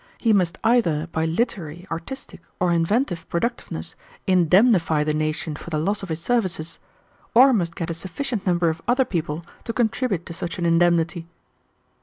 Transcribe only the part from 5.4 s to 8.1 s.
for the loss of his services, or must get a